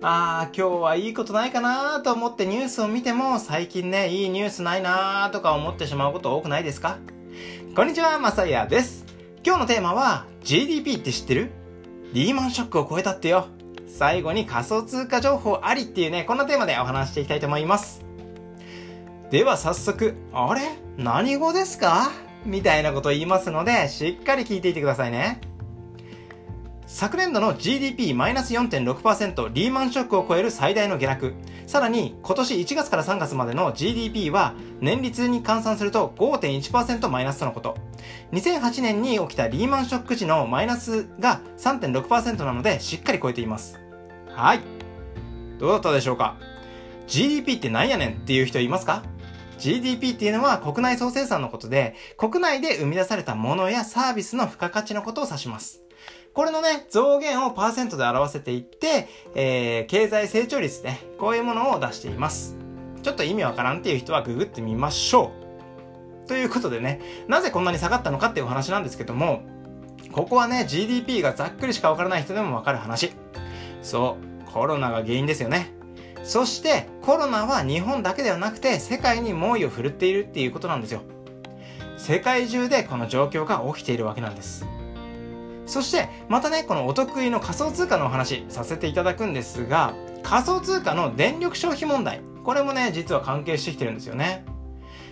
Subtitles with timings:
[0.00, 6.98] あー、今日はいいことないかなと思ってニュースを見ても、最近ね、いいニュースないなとか思ってしまうこと多くないですか？
[7.74, 9.04] こんにちは、まさやです。
[9.44, 11.50] 今日のテーマは、GDP って知ってる？
[12.12, 13.48] リーマンショックを超えたってよ。
[13.88, 18.04] 最後に仮想通貨情報ありっていうね、こんなテーマでお話していきたいと思います。
[19.32, 20.60] では早速、あれ？
[20.96, 22.12] 何語ですか？
[22.46, 25.40] みたいなこと言いますので、しっかり聞いていてくださいね。
[26.90, 31.34] 昨年度の GDP マイナス4.6%リーマンショックを超える最大の下落。
[31.66, 37.76] さらに今年1月から3月までの GDP は年率に換算すると5.1%マイナスとのこと。
[38.32, 43.78] 2008年に起きたリーマンショック時のマイナスが3.6%なのでしっかり超えています。
[44.30, 44.60] はい。
[45.58, 46.38] どうだったでしょうか
[47.06, 49.04] ?GDP って何やねんっていう人いますか
[49.58, 55.82] ？GDP っていうのは国内総生産のことで、国内で生み出されたものやサービスの付加価値のことを指します。
[56.38, 62.56] これのね、増減をパーセントで表せていって、えー、経済成長率ね、こういうものを出しています。
[63.02, 65.32] ちょっと意味わからんっていう人はググってみましょ
[66.24, 66.28] う。
[66.28, 69.42] ということでね、なぜこんなに下がったのかっていうお話なんですけども、
[70.12, 73.10] ここはね、GDP がざっくりしかわからない人でもわかる話。
[73.82, 74.16] そ
[74.46, 75.72] う、コロナが原因ですよね。
[76.22, 81.00] そしてコロナは日本だけではなくて世界に猛威を振るっているっていうことなんですよ。
[81.96, 84.64] 世界中でこの状況が起きているわけなんです。
[85.68, 94.44] そしてまたね、このお得意の仮想通貨のお話させていただくんですが、仮想通貨の電力消費問題、これもね、実は関係してきてるんですよね。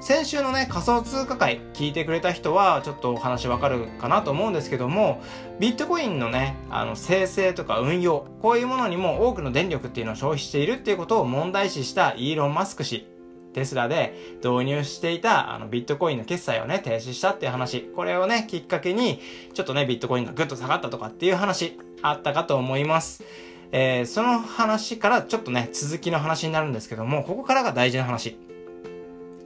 [0.00, 5.22] 先週のね、仮想通貨会聞いてくれた人は、ちょっとお話わかるかなと思うんですけども、
[5.60, 13.06] ビットコインのね、あの、生成とか運用、こういうものにも多くの電力っていうのを消費しているっていうことを問題視したイーロン・マスク氏。
[13.52, 17.90] テスラで導入していたあのビットコインの決済をね、停止したっていう話。
[17.94, 19.20] これをね、きっかけに、
[19.54, 23.24] ちょっとね、ビットコインがぐっと下がったとかっていう話、あったかと思います。
[23.72, 28.36] えー、その話からちょっとね、続きの話になるんですけども、ここからが大事な話。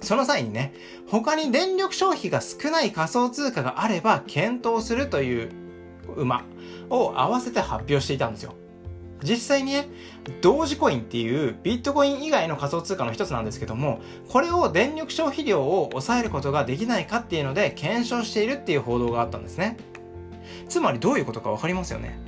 [0.00, 0.74] その際にね、
[1.08, 5.50] 他に電力消費が少ない仮想通貨があれば検討するという
[6.16, 6.44] 馬
[6.90, 8.54] を合わせて発表していたんですよ。
[9.22, 9.88] 実際にね、
[10.40, 19.76] 同時コインっていうビットコイン以外の仮想通貨の一つなんですけども、これを電力消費量を抑えることができないかっていうので検証しているっていう報道があったんですね。
[20.68, 22.18] つまりどういうことかわかりますよね。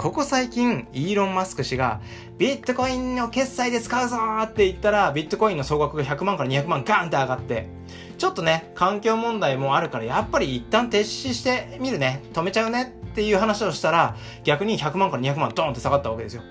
[0.00, 2.00] ここ最近、イーロン・マスク氏が、
[2.38, 7.68] ビットコインの決済で使うぞって言ったら、ビットコインの総額が100万から200万ガンって上がって、
[8.16, 16.42] ちょっとね、環境問題もあるから、やっぱり一旦停止してみるね、止めちゃうねっていう話をしたら、逆に100万から200万ドーンって下がったわけですよ。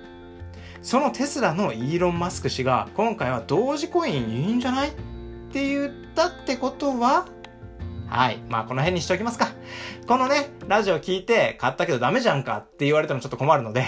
[0.82, 4.90] そのテスラのイーロン・マスク氏が、今回は同時コインいいんじゃない？
[4.90, 4.92] っ
[5.52, 7.28] て言ったってことは、
[8.08, 8.38] はい。
[8.50, 9.50] まあ、この辺にしておきますか。
[10.08, 12.58] このね、ラジオ聞いて買ったけどダメじゃんか？
[12.58, 13.84] って言われてもちょっと困るので、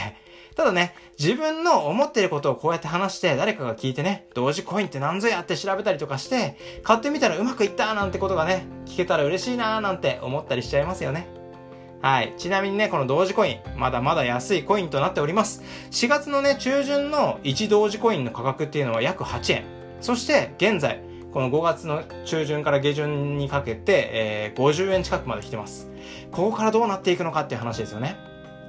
[0.55, 11.40] ただね、自分の思っていることをこうやって話して誰かが聞いてね、同時コインって何ぞやって調べたりとかして、買ってみたらうまくいったなんてことがね、聞けたら嬉しいなーなんて思ったりしちゃいますよね。
[12.01, 12.33] はい。
[12.37, 15.63] ちなみにね、この同時コイン、まだまだ安いコインとなっております。
[15.91, 19.63] 4月のね、中旬の1同時コインの価格っていうのは約8円。
[20.01, 25.89] そして、現在、この5月の中旬から下旬にかけて、えー、50円近くまで来てます。
[26.31, 28.17] ここからどうなっていくのかっていう話ですよね。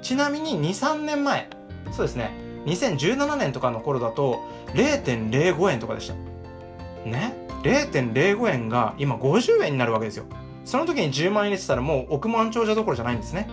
[0.02, 1.48] ちなみに2、3年前、
[1.90, 2.32] そうですね、
[2.66, 4.40] 2017年とかの頃だと
[4.74, 6.14] 0.05円とかでした。
[7.08, 10.26] ね ?0.05 円が今50円になるわけですよ。
[10.64, 13.48] その時に10万円入れてたらもう億万長者どころじゃないんですね。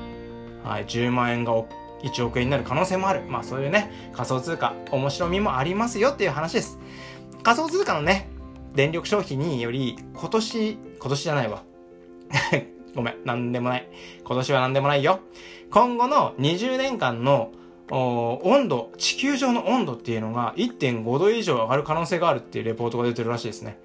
[0.64, 1.54] はい、10万円が
[2.04, 3.22] 1億円になる可能性もある。
[3.28, 6.80] まあそういうね、仮想通貨、面白みもありますよっていう話です。
[7.44, 8.28] 仮想通貨のね、
[8.76, 11.64] 電力消費により、今年、今年じゃないわ。
[12.96, 13.88] ごめん、なんでもない。
[14.24, 15.20] 今年はなんでもないよ。
[15.72, 17.52] 今後の20年間の
[17.92, 23.80] 温度、地球上の温度っていうのが1.5度以上上がる可能性があるっていうレポートが出てるらしいですね。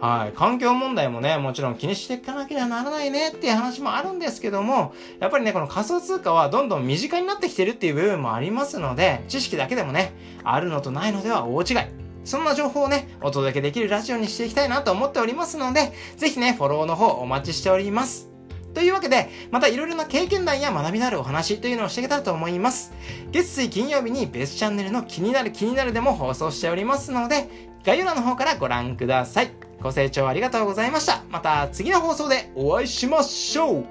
[0.00, 0.36] はい。
[0.36, 10.12] 環境問題もね、もちろん気にしていかなきゃならないねっていう話もあるんですけども、やっぱりね、この仮想通貨はどんどん身近になってきてるっていう部分もありますので、知識だけでもね、
[10.44, 11.76] あるのとないのでは大違い。
[12.24, 18.30] そんな情報をね、お届けできるラジオにしていきたいなと思っておりますので、ぜひね、フォローの方お待ちしております。
[18.74, 22.92] というわけで、またいろいろな経験談や学びのあるお話というのをしていけたらと思います。
[23.32, 27.48] 月水金曜日に別チャンネルの気になる気になるでも放送しておりますので、
[27.84, 29.67] 概要欄の方からご覧ください。
[29.80, 31.22] ご清聴ありがとうございました。
[31.30, 33.86] また次の放送でお会いしましょう。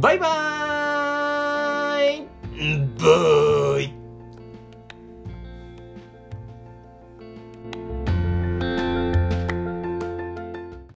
[0.00, 2.26] バイバーイ。
[2.96, 3.31] ブー